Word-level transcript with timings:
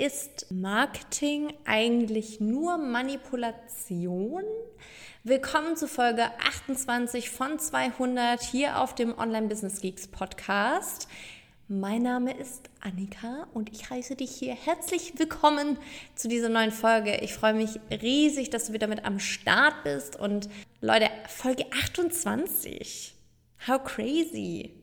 Ist 0.00 0.46
Marketing 0.50 1.52
eigentlich 1.66 2.40
nur 2.40 2.78
Manipulation? 2.78 4.44
Willkommen 5.24 5.76
zu 5.76 5.88
Folge 5.88 6.22
28 6.38 7.28
von 7.28 7.58
200 7.58 8.40
hier 8.42 8.80
auf 8.80 8.94
dem 8.94 9.18
Online 9.18 9.48
Business 9.48 9.82
Geeks 9.82 10.08
Podcast. 10.08 11.06
Mein 11.68 12.00
Name 12.00 12.34
ist 12.34 12.70
Annika 12.80 13.46
und 13.52 13.70
ich 13.74 13.90
heiße 13.90 14.16
dich 14.16 14.30
hier 14.30 14.54
herzlich 14.54 15.12
willkommen 15.18 15.76
zu 16.14 16.28
dieser 16.28 16.48
neuen 16.48 16.72
Folge. 16.72 17.16
Ich 17.16 17.34
freue 17.34 17.52
mich 17.52 17.78
riesig, 17.90 18.48
dass 18.48 18.68
du 18.68 18.72
wieder 18.72 18.86
mit 18.86 19.04
am 19.04 19.18
Start 19.18 19.84
bist 19.84 20.18
und 20.18 20.48
Leute, 20.80 21.10
Folge 21.28 21.66
28. 21.84 23.14
How 23.68 23.84
crazy! 23.84 24.79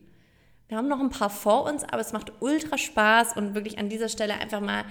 Wir 0.67 0.75
haben 0.75 0.89
noch 0.89 0.99
ein 0.99 1.09
paar 1.09 1.29
vor 1.29 1.63
uns, 1.63 1.83
aber 1.85 2.01
es 2.01 2.11
macht 2.11 2.33
ultra 2.41 2.77
Spaß 2.77 3.37
und 3.37 3.55
wirklich 3.55 3.79
an 3.79 3.87
dieser 3.87 4.09
Stelle 4.09 4.33
einfach 4.33 4.59
mal 4.59 4.83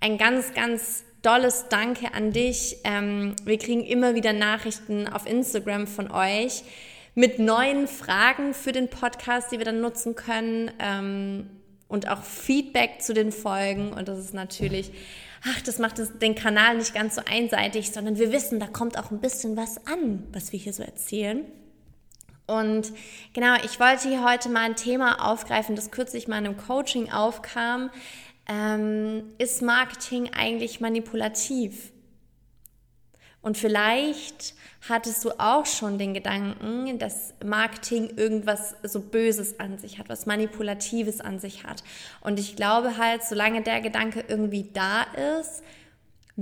ein 0.00 0.16
ganz, 0.16 0.54
ganz 0.54 1.04
dolles 1.20 1.66
Danke 1.68 2.14
an 2.14 2.32
dich. 2.32 2.78
Ähm, 2.84 3.36
wir 3.44 3.58
kriegen 3.58 3.84
immer 3.84 4.14
wieder 4.14 4.32
Nachrichten 4.32 5.06
auf 5.06 5.26
Instagram 5.26 5.86
von 5.86 6.10
euch 6.10 6.64
mit 7.14 7.38
neuen 7.38 7.86
Fragen 7.86 8.54
für 8.54 8.72
den 8.72 8.88
Podcast, 8.88 9.52
die 9.52 9.58
wir 9.58 9.66
dann 9.66 9.82
nutzen 9.82 10.14
können 10.14 10.70
ähm, 10.78 11.50
und 11.86 12.08
auch 12.08 12.22
Feedback 12.22 13.02
zu 13.02 13.12
den 13.12 13.30
Folgen. 13.30 13.92
Und 13.92 14.08
das 14.08 14.18
ist 14.18 14.32
natürlich, 14.32 14.90
ach, 15.44 15.60
das 15.60 15.78
macht 15.78 15.96
den 16.22 16.34
Kanal 16.34 16.78
nicht 16.78 16.94
ganz 16.94 17.16
so 17.16 17.22
einseitig, 17.30 17.90
sondern 17.90 18.18
wir 18.18 18.32
wissen, 18.32 18.58
da 18.58 18.68
kommt 18.68 18.98
auch 18.98 19.10
ein 19.10 19.20
bisschen 19.20 19.54
was 19.54 19.86
an, 19.86 20.26
was 20.32 20.52
wir 20.52 20.58
hier 20.58 20.72
so 20.72 20.82
erzählen. 20.82 21.44
Und 22.50 22.92
genau, 23.32 23.54
ich 23.64 23.78
wollte 23.78 24.08
hier 24.08 24.24
heute 24.24 24.48
mal 24.48 24.62
ein 24.62 24.76
Thema 24.76 25.30
aufgreifen, 25.30 25.76
das 25.76 25.90
kürzlich 25.90 26.26
mal 26.26 26.38
in 26.38 26.46
einem 26.46 26.56
Coaching 26.56 27.12
aufkam. 27.12 27.90
Ähm, 28.48 29.22
ist 29.38 29.62
Marketing 29.62 30.30
eigentlich 30.34 30.80
manipulativ? 30.80 31.92
Und 33.40 33.56
vielleicht 33.56 34.54
hattest 34.88 35.24
du 35.24 35.30
auch 35.38 35.64
schon 35.64 35.98
den 35.98 36.12
Gedanken, 36.12 36.98
dass 36.98 37.34
Marketing 37.44 38.10
irgendwas 38.16 38.74
so 38.82 39.00
Böses 39.00 39.60
an 39.60 39.78
sich 39.78 39.98
hat, 39.98 40.08
was 40.08 40.26
Manipulatives 40.26 41.20
an 41.20 41.38
sich 41.38 41.64
hat. 41.64 41.84
Und 42.20 42.40
ich 42.40 42.56
glaube 42.56 42.98
halt, 42.98 43.22
solange 43.22 43.62
der 43.62 43.80
Gedanke 43.80 44.24
irgendwie 44.26 44.68
da 44.72 45.04
ist, 45.38 45.62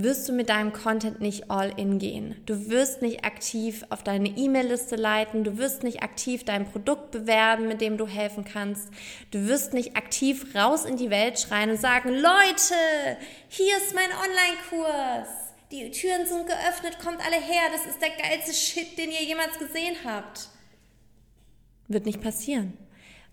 wirst 0.03 0.29
du 0.29 0.33
mit 0.33 0.49
deinem 0.49 0.71
Content 0.71 1.19
nicht 1.19 1.51
all 1.51 1.73
in 1.77 1.99
gehen. 1.99 2.35
Du 2.45 2.69
wirst 2.69 3.01
nicht 3.01 3.25
aktiv 3.25 3.83
auf 3.89 4.01
deine 4.01 4.29
E-Mail-Liste 4.29 4.95
leiten, 4.95 5.43
du 5.43 5.57
wirst 5.57 5.83
nicht 5.83 6.01
aktiv 6.01 6.45
dein 6.45 6.69
Produkt 6.71 7.11
bewerben, 7.11 7.67
mit 7.67 7.81
dem 7.81 7.97
du 7.97 8.07
helfen 8.07 8.45
kannst. 8.45 8.89
Du 9.31 9.47
wirst 9.47 9.73
nicht 9.73 9.97
aktiv 9.97 10.55
raus 10.55 10.85
in 10.85 10.95
die 10.95 11.09
Welt 11.09 11.39
schreien 11.39 11.71
und 11.71 11.79
sagen, 11.79 12.09
Leute, 12.09 13.17
hier 13.49 13.77
ist 13.77 13.93
mein 13.93 14.09
Online-Kurs. 14.09 15.27
Die 15.71 15.91
Türen 15.91 16.25
sind 16.25 16.47
geöffnet, 16.47 16.97
kommt 17.03 17.19
alle 17.23 17.35
her, 17.35 17.63
das 17.71 17.85
ist 17.85 18.01
der 18.01 18.09
geilste 18.09 18.53
Shit, 18.53 18.97
den 18.97 19.11
ihr 19.11 19.23
jemals 19.23 19.59
gesehen 19.59 19.95
habt. 20.05 20.47
Wird 21.87 22.05
nicht 22.05 22.21
passieren, 22.21 22.77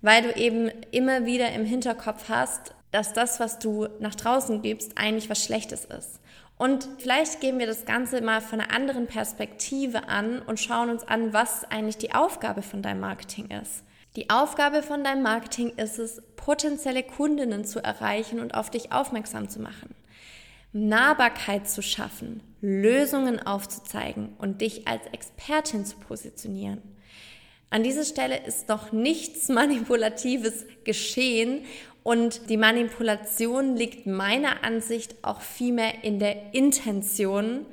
weil 0.03 0.23
du 0.23 0.33
eben 0.35 0.71
immer 0.91 1.25
wieder 1.25 1.53
im 1.53 1.65
Hinterkopf 1.65 2.29
hast, 2.29 2.75
dass 2.91 3.13
das, 3.13 3.41
was 3.41 3.59
du 3.59 3.89
nach 4.01 4.15
draußen 4.15 4.63
gibst, 4.63 4.93
eigentlich 4.97 5.31
was 5.31 5.45
Schlechtes 5.45 5.85
ist. 5.85 6.21
Und 6.59 6.89
vielleicht 6.99 7.41
gehen 7.41 7.59
wir 7.59 7.67
das 7.67 7.85
Ganze 7.85 8.23
mal 8.23 8.41
von 8.41 8.61
einer 8.61 8.73
anderen 8.73 9.07
Perspektive 9.07 10.09
an 10.09 10.41
und 10.41 10.59
schauen 10.59 10.89
uns 10.89 11.07
an, 11.07 11.33
was 11.33 11.65
eigentlich 11.65 11.99
die 11.99 12.15
Aufgabe 12.15 12.63
von 12.63 12.83
deinem 12.83 13.01
Marketing 13.01 13.49
ist. 13.51 13.85
Die 14.17 14.31
Aufgabe 14.31 14.83
von 14.83 15.05
deinem 15.05 15.23
Marketing 15.23 15.71
ist 15.77 15.99
es, 15.99 16.23
potenzielle 16.37 17.03
Kundinnen 17.03 17.65
zu 17.67 17.85
erreichen 17.85 18.41
und 18.41 18.55
auf 18.55 18.71
dich 18.71 18.93
aufmerksam 18.93 19.51
zu 19.51 19.61
machen. 19.61 19.95
Nahbarkeit 20.73 21.69
zu 21.69 21.83
schaffen, 21.83 22.43
Lösungen 22.61 23.45
aufzuzeigen 23.45 24.35
und 24.39 24.61
dich 24.61 24.89
als 24.89 25.07
Expertin 25.07 25.85
zu 25.85 25.97
positionieren. 25.97 26.83
An 27.71 27.83
dieser 27.83 28.05
Stelle 28.05 28.45
ist 28.47 28.69
noch 28.69 28.93
nichts 28.93 29.49
Manipulatives 29.51 30.67
geschehen 30.85 31.65
und 32.03 32.49
die 32.51 32.57
Manipulation 32.57 33.77
liegt 33.77 34.07
meiner 34.07 34.63
Ansicht 34.63 35.17
auch 35.23 35.41
vielmehr 35.41 36.05
in 36.05 36.21
der 36.21 36.55
Intention 36.55 37.67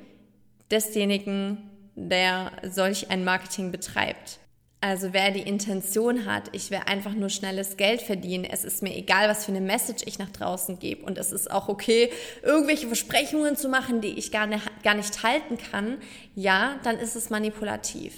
desjenigen, 0.70 1.70
der 1.94 2.50
solch 2.64 3.10
ein 3.10 3.24
Marketing 3.24 3.70
betreibt. 3.70 4.40
Also 4.80 5.14
wer 5.14 5.30
die 5.30 5.40
Intention 5.40 6.26
hat, 6.26 6.50
ich 6.52 6.70
will 6.70 6.80
einfach 6.84 7.14
nur 7.14 7.30
schnelles 7.30 7.78
Geld 7.78 8.02
verdienen, 8.02 8.44
es 8.44 8.64
ist 8.64 8.82
mir 8.82 8.94
egal, 8.94 9.30
was 9.30 9.46
für 9.46 9.52
eine 9.52 9.62
Message 9.62 10.02
ich 10.04 10.18
nach 10.18 10.28
draußen 10.28 10.78
gebe 10.78 11.06
und 11.06 11.16
es 11.16 11.32
ist 11.32 11.50
auch 11.50 11.68
okay, 11.68 12.10
irgendwelche 12.42 12.88
Versprechungen 12.88 13.56
zu 13.56 13.70
machen, 13.70 14.02
die 14.02 14.18
ich 14.18 14.30
gar 14.30 14.46
nicht, 14.46 14.82
gar 14.82 14.94
nicht 14.94 15.22
halten 15.22 15.56
kann, 15.56 15.96
ja, 16.34 16.78
dann 16.82 16.98
ist 16.98 17.16
es 17.16 17.30
manipulativ. 17.30 18.12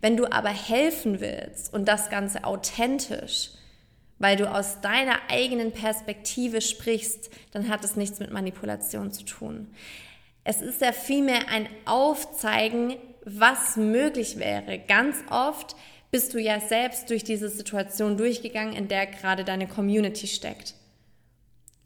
Wenn 0.00 0.16
du 0.16 0.30
aber 0.30 0.50
helfen 0.50 1.20
willst 1.20 1.72
und 1.72 1.86
das 1.86 2.10
Ganze 2.10 2.44
authentisch, 2.44 3.50
weil 4.18 4.36
du 4.36 4.50
aus 4.50 4.80
deiner 4.80 5.16
eigenen 5.28 5.72
Perspektive 5.72 6.60
sprichst, 6.60 7.30
dann 7.52 7.68
hat 7.68 7.84
es 7.84 7.96
nichts 7.96 8.18
mit 8.18 8.32
Manipulation 8.32 9.12
zu 9.12 9.24
tun. 9.24 9.68
Es 10.44 10.62
ist 10.62 10.80
ja 10.80 10.92
vielmehr 10.92 11.48
ein 11.48 11.68
Aufzeigen, 11.84 12.96
was 13.24 13.76
möglich 13.76 14.38
wäre. 14.38 14.78
Ganz 14.78 15.16
oft 15.30 15.74
bist 16.10 16.34
du 16.34 16.40
ja 16.40 16.60
selbst 16.60 17.10
durch 17.10 17.24
diese 17.24 17.48
Situation 17.48 18.16
durchgegangen, 18.16 18.74
in 18.74 18.88
der 18.88 19.06
gerade 19.06 19.44
deine 19.44 19.66
Community 19.66 20.28
steckt. 20.28 20.74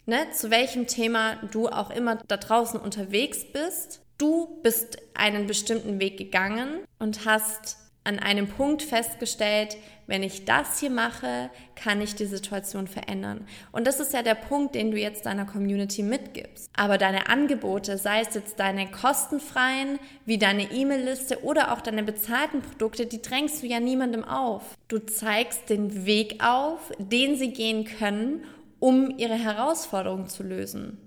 Ne? 0.06 0.26
Zu 0.32 0.50
welchem 0.50 0.86
Thema 0.86 1.36
du 1.50 1.68
auch 1.68 1.90
immer 1.90 2.16
da 2.28 2.36
draußen 2.36 2.78
unterwegs 2.78 3.44
bist. 3.52 4.02
Du 4.18 4.60
bist 4.62 4.98
einen 5.14 5.46
bestimmten 5.46 5.98
Weg 5.98 6.18
gegangen 6.18 6.80
und 6.98 7.24
hast 7.24 7.78
an 8.04 8.18
einem 8.18 8.48
Punkt 8.48 8.82
festgestellt, 8.82 9.76
wenn 10.06 10.22
ich 10.22 10.44
das 10.44 10.80
hier 10.80 10.90
mache, 10.90 11.50
kann 11.76 12.00
ich 12.00 12.14
die 12.14 12.26
Situation 12.26 12.86
verändern. 12.86 13.46
Und 13.72 13.86
das 13.86 14.00
ist 14.00 14.12
ja 14.12 14.22
der 14.22 14.34
Punkt, 14.34 14.74
den 14.74 14.90
du 14.90 14.98
jetzt 14.98 15.26
deiner 15.26 15.44
Community 15.44 16.02
mitgibst. 16.02 16.70
Aber 16.74 16.98
deine 16.98 17.28
Angebote, 17.28 17.98
sei 17.98 18.20
es 18.20 18.34
jetzt 18.34 18.58
deine 18.58 18.90
kostenfreien, 18.90 19.98
wie 20.24 20.38
deine 20.38 20.72
E-Mail-Liste 20.72 21.44
oder 21.44 21.72
auch 21.72 21.80
deine 21.80 22.02
bezahlten 22.02 22.62
Produkte, 22.62 23.06
die 23.06 23.22
drängst 23.22 23.62
du 23.62 23.66
ja 23.66 23.78
niemandem 23.80 24.24
auf. 24.24 24.76
Du 24.88 24.98
zeigst 24.98 25.70
den 25.70 26.06
Weg 26.06 26.42
auf, 26.42 26.90
den 26.98 27.36
sie 27.36 27.52
gehen 27.52 27.84
können, 27.84 28.44
um 28.80 29.16
ihre 29.18 29.34
Herausforderungen 29.34 30.26
zu 30.26 30.42
lösen. 30.42 30.98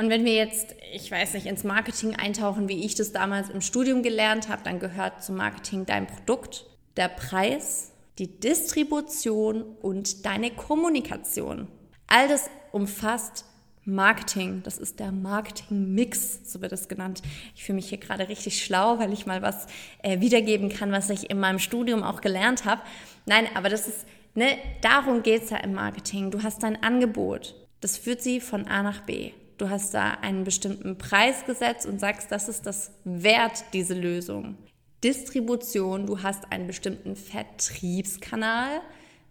Und 0.00 0.08
wenn 0.08 0.24
wir 0.24 0.32
jetzt, 0.32 0.74
ich 0.94 1.10
weiß 1.10 1.34
nicht, 1.34 1.44
ins 1.44 1.62
Marketing 1.62 2.16
eintauchen, 2.16 2.70
wie 2.70 2.86
ich 2.86 2.94
das 2.94 3.12
damals 3.12 3.50
im 3.50 3.60
Studium 3.60 4.02
gelernt 4.02 4.48
habe, 4.48 4.62
dann 4.64 4.80
gehört 4.80 5.22
zum 5.22 5.36
Marketing 5.36 5.84
dein 5.84 6.06
Produkt, 6.06 6.64
der 6.96 7.08
Preis, 7.08 7.92
die 8.18 8.40
Distribution 8.40 9.60
und 9.60 10.24
deine 10.24 10.52
Kommunikation. 10.52 11.68
All 12.06 12.28
das 12.28 12.48
umfasst 12.72 13.44
Marketing. 13.84 14.62
Das 14.62 14.78
ist 14.78 15.00
der 15.00 15.12
Marketing-Mix, 15.12 16.50
so 16.50 16.62
wird 16.62 16.72
es 16.72 16.88
genannt. 16.88 17.20
Ich 17.54 17.64
fühle 17.64 17.76
mich 17.76 17.90
hier 17.90 17.98
gerade 17.98 18.26
richtig 18.30 18.64
schlau, 18.64 18.98
weil 18.98 19.12
ich 19.12 19.26
mal 19.26 19.42
was 19.42 19.66
äh, 20.02 20.20
wiedergeben 20.20 20.70
kann, 20.70 20.92
was 20.92 21.10
ich 21.10 21.28
in 21.28 21.38
meinem 21.38 21.58
Studium 21.58 22.02
auch 22.04 22.22
gelernt 22.22 22.64
habe. 22.64 22.80
Nein, 23.26 23.48
aber 23.54 23.68
das 23.68 23.86
ist, 23.86 24.06
ne, 24.34 24.56
darum 24.80 25.22
geht 25.22 25.42
es 25.42 25.50
ja 25.50 25.58
im 25.58 25.74
Marketing. 25.74 26.30
Du 26.30 26.42
hast 26.42 26.62
dein 26.62 26.82
Angebot. 26.82 27.54
Das 27.82 27.98
führt 27.98 28.22
sie 28.22 28.40
von 28.40 28.66
A 28.66 28.82
nach 28.82 29.02
B. 29.02 29.32
Du 29.60 29.68
hast 29.68 29.92
da 29.92 30.12
einen 30.22 30.44
bestimmten 30.44 30.96
Preis 30.96 31.44
gesetzt 31.44 31.84
und 31.84 32.00
sagst, 32.00 32.32
das 32.32 32.48
ist 32.48 32.64
das 32.64 32.92
Wert, 33.04 33.62
diese 33.74 33.92
Lösung. 33.92 34.56
Distribution, 35.04 36.06
du 36.06 36.22
hast 36.22 36.50
einen 36.50 36.66
bestimmten 36.66 37.14
Vertriebskanal, 37.14 38.80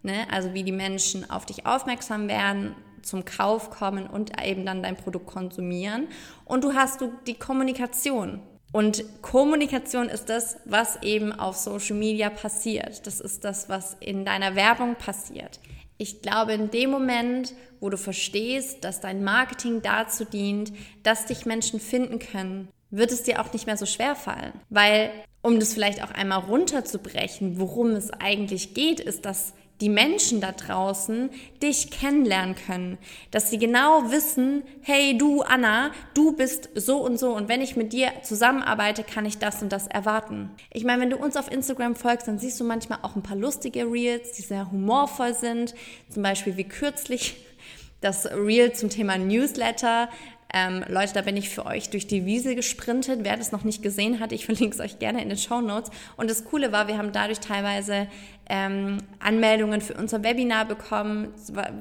ne? 0.04 0.28
also 0.30 0.54
wie 0.54 0.62
die 0.62 0.70
Menschen 0.70 1.28
auf 1.28 1.46
dich 1.46 1.66
aufmerksam 1.66 2.28
werden, 2.28 2.76
zum 3.02 3.24
Kauf 3.24 3.70
kommen 3.70 4.06
und 4.06 4.40
eben 4.40 4.64
dann 4.64 4.84
dein 4.84 4.94
Produkt 4.94 5.26
konsumieren. 5.26 6.06
Und 6.44 6.62
du 6.62 6.74
hast 6.74 7.00
du 7.00 7.12
die 7.26 7.34
Kommunikation. 7.34 8.40
Und 8.70 9.02
Kommunikation 9.22 10.08
ist 10.08 10.28
das, 10.28 10.58
was 10.64 11.02
eben 11.02 11.32
auf 11.32 11.56
Social 11.56 11.96
Media 11.96 12.30
passiert. 12.30 13.04
Das 13.04 13.18
ist 13.18 13.42
das, 13.42 13.68
was 13.68 13.96
in 13.98 14.24
deiner 14.24 14.54
Werbung 14.54 14.94
passiert. 14.94 15.58
Ich 16.00 16.22
glaube, 16.22 16.54
in 16.54 16.70
dem 16.70 16.88
Moment, 16.88 17.52
wo 17.78 17.90
du 17.90 17.98
verstehst, 17.98 18.84
dass 18.84 19.02
dein 19.02 19.22
Marketing 19.22 19.82
dazu 19.82 20.24
dient, 20.24 20.72
dass 21.02 21.26
dich 21.26 21.44
Menschen 21.44 21.78
finden 21.78 22.18
können, 22.18 22.68
wird 22.88 23.12
es 23.12 23.22
dir 23.22 23.38
auch 23.38 23.52
nicht 23.52 23.66
mehr 23.66 23.76
so 23.76 23.84
schwer 23.84 24.16
fallen. 24.16 24.54
Weil, 24.70 25.10
um 25.42 25.60
das 25.60 25.74
vielleicht 25.74 26.02
auch 26.02 26.10
einmal 26.10 26.38
runterzubrechen, 26.38 27.60
worum 27.60 27.90
es 27.90 28.10
eigentlich 28.12 28.72
geht, 28.72 29.00
ist, 29.00 29.26
dass 29.26 29.52
die 29.80 29.88
Menschen 29.88 30.40
da 30.40 30.52
draußen 30.52 31.30
dich 31.62 31.90
kennenlernen 31.90 32.54
können, 32.54 32.98
dass 33.30 33.50
sie 33.50 33.58
genau 33.58 34.10
wissen, 34.10 34.62
hey 34.82 35.16
du 35.16 35.42
Anna, 35.42 35.90
du 36.14 36.32
bist 36.32 36.68
so 36.74 36.98
und 36.98 37.18
so 37.18 37.34
und 37.34 37.48
wenn 37.48 37.62
ich 37.62 37.76
mit 37.76 37.92
dir 37.92 38.10
zusammenarbeite, 38.22 39.04
kann 39.04 39.24
ich 39.26 39.38
das 39.38 39.62
und 39.62 39.72
das 39.72 39.86
erwarten. 39.86 40.50
Ich 40.72 40.84
meine, 40.84 41.02
wenn 41.02 41.10
du 41.10 41.16
uns 41.16 41.36
auf 41.36 41.50
Instagram 41.50 41.96
folgst, 41.96 42.28
dann 42.28 42.38
siehst 42.38 42.60
du 42.60 42.64
manchmal 42.64 42.98
auch 43.02 43.16
ein 43.16 43.22
paar 43.22 43.36
lustige 43.36 43.84
Reels, 43.90 44.32
die 44.32 44.42
sehr 44.42 44.70
humorvoll 44.70 45.34
sind, 45.34 45.74
zum 46.08 46.22
Beispiel 46.22 46.56
wie 46.56 46.64
kürzlich 46.64 47.36
das 48.00 48.26
Reel 48.26 48.72
zum 48.72 48.90
Thema 48.90 49.18
Newsletter, 49.18 50.08
Ähm, 50.52 50.84
Leute, 50.88 51.12
da 51.14 51.22
bin 51.22 51.36
ich 51.36 51.48
für 51.48 51.64
euch 51.64 51.90
durch 51.90 52.08
die 52.08 52.26
Wiese 52.26 52.56
gesprintet. 52.56 53.20
Wer 53.22 53.36
das 53.36 53.52
noch 53.52 53.62
nicht 53.62 53.82
gesehen 53.84 54.18
hat, 54.18 54.32
ich 54.32 54.46
verlinke 54.46 54.74
es 54.74 54.80
euch 54.80 54.98
gerne 54.98 55.22
in 55.22 55.28
den 55.28 55.38
Show 55.38 55.60
Notes. 55.60 55.92
Und 56.16 56.28
das 56.28 56.44
Coole 56.44 56.72
war, 56.72 56.88
wir 56.88 56.98
haben 56.98 57.12
dadurch 57.12 57.38
teilweise 57.38 58.08
ähm, 58.50 58.98
Anmeldungen 59.20 59.80
für 59.80 59.94
unser 59.94 60.24
Webinar 60.24 60.64
bekommen, 60.64 61.32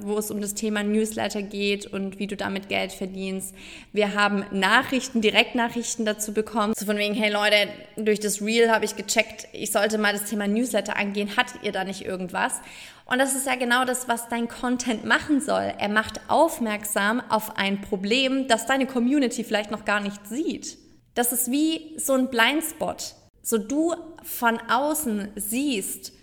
wo 0.01 0.19
es 0.19 0.30
um 0.30 0.39
das 0.39 0.54
Thema 0.54 0.83
Newsletter 0.83 1.42
geht 1.42 1.88
und 1.88 2.19
wie 2.19 2.27
du 2.27 2.38
damit 2.38 2.69
Geld 2.69 2.94
verdienst. 2.94 3.56
Wir 3.92 4.13
haben 4.13 4.45
Nachrichten, 4.51 5.19
Direktnachrichten 5.19 6.06
dazu 6.06 6.31
bekommen. 6.31 6.74
So 6.77 6.86
von 6.86 6.98
wegen, 6.98 7.16
hey 7.16 7.31
Leute, 7.31 7.69
durch 7.98 8.19
das 8.19 8.42
Reel 8.42 8.69
habe 8.69 8.86
ich 8.86 8.95
gecheckt, 8.95 9.48
ich 9.51 9.71
sollte 9.71 9.98
mal 9.98 10.13
das 10.13 10.25
Thema 10.25 10.48
Newsletter 10.48 10.95
angehen. 10.95 11.36
Hattet 11.36 11.63
ihr 11.63 11.71
da 11.71 11.83
nicht 11.83 12.06
irgendwas? 12.06 12.62
Und 13.06 13.18
das 13.18 13.33
ist 13.33 13.48
ja 13.48 13.56
genau 13.56 13.83
das, 13.86 14.07
was 14.07 14.30
dein 14.30 14.48
Content 14.48 15.04
machen 15.06 15.42
soll. 15.42 15.74
Er 15.75 15.89
macht 15.89 16.22
aufmerksam 16.27 17.19
auf 17.30 17.57
ein 17.57 17.81
Problem, 17.81 18.48
das 18.48 18.68
deine 18.68 18.86
Community 18.86 19.44
vielleicht 19.44 19.72
noch 19.72 19.86
gar 19.86 20.01
nicht 20.01 20.27
sieht. 20.27 20.77
Das 21.15 21.31
ist 21.31 21.50
wie 21.50 21.98
so 21.98 22.13
ein 22.13 22.30
Blindspot. 22.30 23.15
So 23.42 23.57
du 23.57 23.95
von 24.22 24.60
außen 24.69 25.30
siehst, 25.36 26.13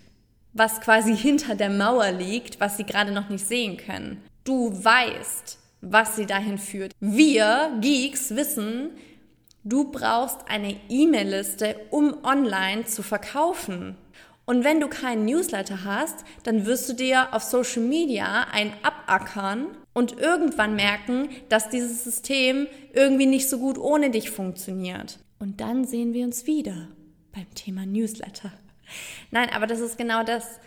was 0.57 0.81
quasi 0.81 1.15
hinter 1.15 1.55
der 1.55 1.69
Mauer 1.69 2.11
liegt, 2.11 2.59
was 2.59 2.77
sie 2.77 2.85
gerade 2.85 3.11
noch 3.11 3.29
nicht 3.29 3.45
sehen 3.45 3.77
können. 3.77 4.23
Du 4.43 4.71
weißt, 4.71 5.59
was 5.81 6.15
sie 6.15 6.25
dahin 6.25 6.57
führt. 6.57 6.93
Wir 6.99 7.77
Geeks 7.81 8.35
wissen, 8.35 8.91
du 9.63 9.91
brauchst 9.91 10.39
eine 10.47 10.75
E-Mail-Liste, 10.89 11.75
um 11.91 12.23
online 12.23 12.85
zu 12.85 13.03
verkaufen. 13.03 13.95
Und 14.45 14.63
wenn 14.63 14.79
du 14.79 14.87
keinen 14.87 15.25
Newsletter 15.25 15.83
hast, 15.83 16.23
dann 16.43 16.65
wirst 16.65 16.87
du 16.87 16.93
dir 16.93 17.33
auf 17.33 17.43
Social 17.43 17.83
Media 17.83 18.47
ein 18.51 18.71
abackern 18.81 19.67
und 19.93 20.17
irgendwann 20.17 20.75
merken, 20.75 21.29
dass 21.49 21.69
dieses 21.69 22.05
System 22.05 22.67
irgendwie 22.93 23.25
nicht 23.25 23.49
so 23.49 23.59
gut 23.59 23.77
ohne 23.77 24.09
dich 24.09 24.31
funktioniert. 24.31 25.19
Und 25.39 25.59
dann 25.59 25.85
sehen 25.85 26.13
wir 26.13 26.25
uns 26.25 26.47
wieder 26.47 26.87
beim 27.33 27.53
Thema 27.53 27.85
Newsletter. 27.85 28.51
Nein, 29.31 29.49
aber 29.53 29.67
das 29.67 29.79
ist 29.79 29.97
genau 29.97 30.23
das. 30.23 30.59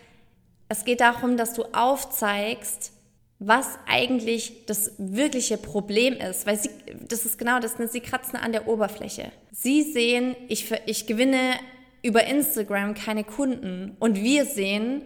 Es 0.68 0.84
geht 0.84 1.00
darum, 1.00 1.36
dass 1.36 1.54
du 1.54 1.64
aufzeigst, 1.72 2.92
was 3.40 3.78
eigentlich 3.86 4.66
das 4.66 4.92
wirkliche 4.98 5.56
Problem 5.56 6.14
ist, 6.14 6.46
weil 6.46 6.58
sie, 6.58 6.70
das 7.08 7.24
ist 7.24 7.38
genau 7.38 7.58
das, 7.58 7.74
sie 7.90 8.00
kratzen 8.00 8.38
an 8.38 8.52
der 8.52 8.68
Oberfläche. 8.68 9.32
Sie 9.50 9.82
sehen, 9.82 10.36
ich, 10.48 10.70
ich 10.84 11.06
gewinne 11.06 11.54
über 12.02 12.24
Instagram 12.24 12.94
keine 12.94 13.24
Kunden 13.24 13.96
und 13.98 14.22
wir 14.22 14.44
sehen, 14.44 15.02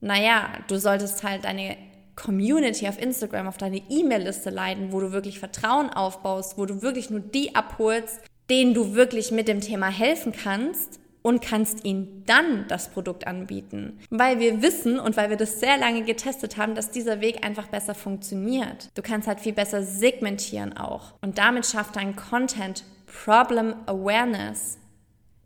naja, 0.00 0.50
du 0.66 0.76
solltest 0.76 1.22
halt 1.22 1.44
deine 1.44 1.76
Community 2.16 2.88
auf 2.88 3.00
Instagram, 3.00 3.46
auf 3.46 3.58
deine 3.58 3.80
E-Mail-Liste 3.88 4.50
leiten, 4.50 4.92
wo 4.92 5.00
du 5.00 5.12
wirklich 5.12 5.38
Vertrauen 5.38 5.88
aufbaust, 5.88 6.58
wo 6.58 6.66
du 6.66 6.82
wirklich 6.82 7.10
nur 7.10 7.20
die 7.20 7.54
abholst, 7.54 8.20
denen 8.50 8.74
du 8.74 8.94
wirklich 8.94 9.30
mit 9.30 9.46
dem 9.46 9.60
Thema 9.60 9.88
helfen 9.88 10.32
kannst 10.32 10.98
und 11.28 11.42
kannst 11.42 11.84
ihnen 11.84 12.22
dann 12.24 12.64
das 12.68 12.88
Produkt 12.88 13.26
anbieten. 13.26 13.98
Weil 14.08 14.40
wir 14.40 14.62
wissen 14.62 14.98
und 14.98 15.18
weil 15.18 15.28
wir 15.28 15.36
das 15.36 15.60
sehr 15.60 15.76
lange 15.76 16.02
getestet 16.02 16.56
haben, 16.56 16.74
dass 16.74 16.90
dieser 16.90 17.20
Weg 17.20 17.44
einfach 17.44 17.66
besser 17.66 17.94
funktioniert. 17.94 18.88
Du 18.94 19.02
kannst 19.02 19.28
halt 19.28 19.38
viel 19.38 19.52
besser 19.52 19.82
segmentieren 19.82 20.74
auch. 20.74 21.12
Und 21.20 21.36
damit 21.36 21.66
schafft 21.66 21.96
dein 21.96 22.16
Content 22.16 22.84
Problem 23.04 23.74
Awareness. 23.84 24.78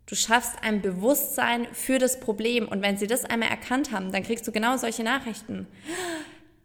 Du 0.05 0.15
schaffst 0.15 0.53
ein 0.61 0.81
Bewusstsein 0.81 1.67
für 1.73 1.99
das 1.99 2.21
Problem 2.21 2.69
und 2.69 2.81
wenn 2.81 2.95
sie 2.95 3.07
das 3.07 3.25
einmal 3.25 3.49
erkannt 3.49 3.91
haben, 3.91 4.13
dann 4.13 4.23
kriegst 4.23 4.47
du 4.47 4.53
genau 4.53 4.77
solche 4.77 5.03
Nachrichten. 5.03 5.67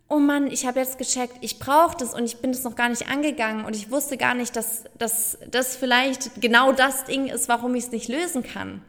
Oh 0.09 0.21
Mann, 0.21 0.47
ich 0.47 0.65
habe 0.65 0.79
jetzt 0.79 0.97
gecheckt, 0.97 1.39
ich 1.41 1.59
brauche 1.59 1.97
das 1.97 2.15
und 2.15 2.25
ich 2.25 2.37
bin 2.37 2.53
das 2.53 2.63
noch 2.63 2.77
gar 2.77 2.89
nicht 2.89 3.09
angegangen 3.11 3.65
und 3.65 3.75
ich 3.75 3.91
wusste 3.91 4.17
gar 4.17 4.35
nicht, 4.35 4.55
dass, 4.55 4.85
dass 4.97 5.39
das 5.51 5.75
vielleicht 5.75 6.41
genau 6.41 6.71
das 6.71 7.05
Ding 7.05 7.27
ist, 7.27 7.49
warum 7.49 7.75
ich 7.75 7.87
es 7.87 7.91
nicht 7.91 8.07
lösen 8.07 8.45
kann. 8.45 8.81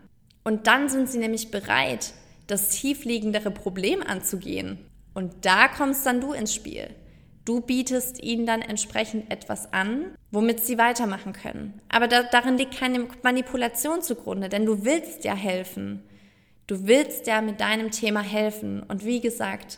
Und 0.49 0.65
dann 0.65 0.89
sind 0.89 1.07
sie 1.07 1.19
nämlich 1.19 1.51
bereit, 1.51 2.15
das 2.47 2.69
tiefliegendere 2.69 3.51
Problem 3.51 4.01
anzugehen. 4.01 4.79
Und 5.13 5.45
da 5.45 5.67
kommst 5.67 6.07
dann 6.07 6.21
du 6.21 6.33
ins 6.33 6.55
Spiel. 6.55 6.89
Du 7.45 7.61
bietest 7.61 8.23
ihnen 8.23 8.47
dann 8.47 8.63
entsprechend 8.63 9.31
etwas 9.31 9.71
an, 9.73 10.05
womit 10.31 10.61
sie 10.65 10.79
weitermachen 10.79 11.33
können. 11.33 11.79
Aber 11.87 12.07
da, 12.07 12.23
darin 12.23 12.57
liegt 12.57 12.75
keine 12.75 13.07
Manipulation 13.21 14.01
zugrunde, 14.01 14.49
denn 14.49 14.65
du 14.65 14.83
willst 14.85 15.23
ja 15.23 15.35
helfen. 15.35 16.01
Du 16.65 16.87
willst 16.87 17.27
ja 17.27 17.41
mit 17.41 17.61
deinem 17.61 17.91
Thema 17.91 18.21
helfen. 18.21 18.81
Und 18.81 19.05
wie 19.05 19.21
gesagt, 19.21 19.77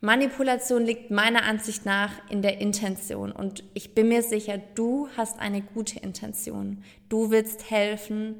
Manipulation 0.00 0.84
liegt 0.84 1.10
meiner 1.10 1.42
Ansicht 1.42 1.86
nach 1.86 2.12
in 2.30 2.40
der 2.40 2.60
Intention. 2.60 3.32
Und 3.32 3.64
ich 3.74 3.96
bin 3.96 4.06
mir 4.06 4.22
sicher, 4.22 4.60
du 4.76 5.08
hast 5.16 5.40
eine 5.40 5.60
gute 5.60 5.98
Intention. 5.98 6.84
Du 7.08 7.32
willst 7.32 7.68
helfen. 7.68 8.36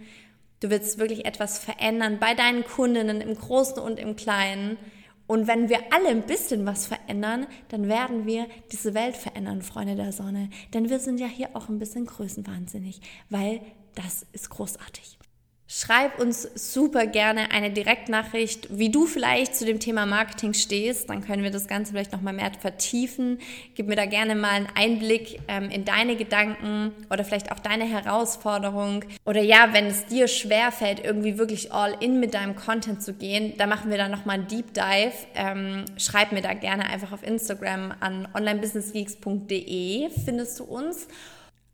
Du 0.65 0.71
willst 0.71 0.97
wirklich 0.97 1.27
etwas 1.27 1.59
verändern 1.59 2.17
bei 2.19 2.33
deinen 2.33 2.65
Kundinnen 2.65 3.21
im 3.21 3.35
Großen 3.35 3.79
und 3.79 3.99
im 3.99 4.17
Kleinen. 4.17 4.79
Und 5.27 5.47
wenn 5.47 5.69
wir 5.69 5.93
alle 5.93 6.09
ein 6.09 6.23
bisschen 6.23 6.65
was 6.65 6.87
verändern, 6.87 7.47
dann 7.69 7.87
werden 7.87 8.25
wir 8.25 8.47
diese 8.73 8.95
Welt 8.95 9.15
verändern, 9.15 9.61
Freunde 9.61 9.95
der 9.95 10.11
Sonne. 10.11 10.49
Denn 10.73 10.89
wir 10.89 11.01
sind 11.01 11.21
ja 11.21 11.27
hier 11.27 11.51
auch 11.53 11.69
ein 11.69 11.79
bisschen 11.79 12.07
größenwahnsinnig, 12.07 13.03
weil 13.29 13.61
das 13.95 14.25
ist 14.33 14.49
großartig. 14.49 15.19
Schreib 15.67 16.21
uns 16.21 16.43
super 16.55 17.07
gerne 17.07 17.51
eine 17.51 17.71
Direktnachricht, 17.71 18.69
wie 18.71 18.91
du 18.91 19.07
vielleicht 19.07 19.57
zu 19.57 19.65
dem 19.65 19.81
Thema 19.81 20.05
Marketing 20.05 20.53
stehst. 20.53 21.09
Dann 21.09 21.25
können 21.25 21.43
wir 21.43 21.51
das 21.51 21.67
Ganze 21.69 21.93
vielleicht 21.93 22.13
nochmal 22.13 22.35
mehr 22.35 22.53
vertiefen. 22.61 23.39
Gib 23.75 23.89
mir 23.89 23.97
da 23.97 24.05
gerne 24.05 24.35
mal 24.35 24.51
einen 24.51 24.69
Einblick 24.75 25.41
ähm, 25.49 25.71
in 25.71 25.87
deine 25.87 26.17
Gedanken 26.17 26.93
oder 27.09 27.25
vielleicht 27.25 27.51
auch 27.51 27.61
deine 27.61 27.85
Herausforderung. 27.85 29.07
Oder 29.25 29.41
ja, 29.41 29.71
wenn 29.73 29.87
es 29.87 30.05
dir 30.05 30.29
schwerfällt, 30.29 31.03
irgendwie 31.03 31.39
wirklich 31.39 31.73
all 31.73 31.97
in 31.99 32.21
mit 32.21 32.35
deinem 32.35 32.57
Content 32.57 33.03
zu 33.03 33.15
gehen, 33.15 33.55
da 33.57 33.67
machen 33.67 33.91
wir 33.91 33.97
dann 33.97 34.11
nochmal 34.11 34.41
einen 34.41 34.49
Deep 34.49 34.75
Dive. 34.75 35.15
Ähm, 35.35 35.87
schreib 35.97 36.33
mir 36.33 36.43
da 36.43 36.53
gerne 36.53 36.85
einfach 36.91 37.13
auf 37.13 37.23
Instagram 37.23 37.95
an 38.01 38.29
onlinebusinessgeeks.de 38.35 40.11
findest 40.27 40.61
du 40.61 40.65
uns. 40.65 41.09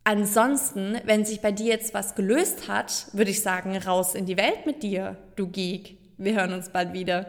Ansonsten, 0.05 0.99
wenn 1.05 1.25
sich 1.25 1.41
bei 1.41 1.53
dir 1.53 1.67
jetzt 1.67 1.95
was 1.95 2.15
gelöst 2.15 2.69
hat, 2.69 3.09
würde 3.13 3.31
ich 3.31 3.43
sagen, 3.43 3.77
raus 3.77 4.15
in 4.15 4.27
die 4.27 4.37
Welt 4.37 4.67
mit 4.67 4.83
dir, 4.83 5.17
du 5.37 5.49
Geek. 5.49 5.99
Wir 6.17 6.35
hören 6.35 6.53
uns 6.53 6.71
bald 6.71 6.93
wieder. 6.93 7.27